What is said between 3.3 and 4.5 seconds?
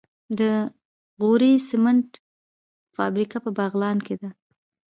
په بغلان کې ده.